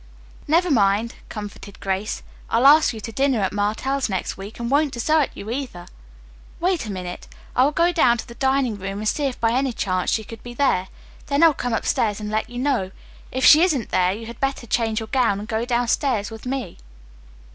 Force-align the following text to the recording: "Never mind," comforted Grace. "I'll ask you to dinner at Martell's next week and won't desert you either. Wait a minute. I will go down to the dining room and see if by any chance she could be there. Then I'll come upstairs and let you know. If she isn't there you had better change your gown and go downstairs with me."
"Never 0.47 0.71
mind," 0.71 1.13
comforted 1.29 1.79
Grace. 1.79 2.23
"I'll 2.49 2.65
ask 2.65 2.91
you 2.91 2.99
to 3.01 3.11
dinner 3.11 3.39
at 3.41 3.53
Martell's 3.53 4.09
next 4.09 4.35
week 4.35 4.59
and 4.59 4.71
won't 4.71 4.93
desert 4.93 5.29
you 5.35 5.51
either. 5.51 5.85
Wait 6.59 6.87
a 6.87 6.91
minute. 6.91 7.27
I 7.55 7.65
will 7.65 7.71
go 7.71 7.91
down 7.91 8.17
to 8.17 8.27
the 8.27 8.33
dining 8.33 8.79
room 8.79 8.97
and 8.97 9.07
see 9.07 9.25
if 9.25 9.39
by 9.39 9.51
any 9.51 9.73
chance 9.73 10.09
she 10.09 10.23
could 10.23 10.41
be 10.41 10.55
there. 10.55 10.87
Then 11.27 11.43
I'll 11.43 11.53
come 11.53 11.73
upstairs 11.73 12.19
and 12.19 12.31
let 12.31 12.49
you 12.49 12.57
know. 12.57 12.89
If 13.31 13.45
she 13.45 13.61
isn't 13.61 13.89
there 13.89 14.11
you 14.11 14.25
had 14.25 14.39
better 14.39 14.65
change 14.65 14.99
your 14.99 15.05
gown 15.05 15.37
and 15.37 15.47
go 15.47 15.65
downstairs 15.65 16.31
with 16.31 16.47
me." 16.47 16.79